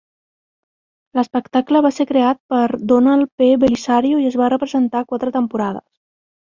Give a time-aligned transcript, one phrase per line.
[1.19, 2.63] L'espectacle va ser creat per
[2.93, 3.51] Donald P.
[3.67, 5.89] Bellisario i es va representar quatre temporades.